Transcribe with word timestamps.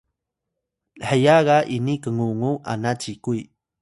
heya 1.07 1.35
ga 1.47 1.57
ini 1.75 1.93
kngungu 2.03 2.51
ana 2.71 2.91
cikuy 3.01 3.39